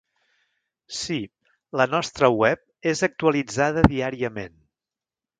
[0.99, 1.17] Si,
[1.81, 4.57] la nostra web és actualitzada diàriament.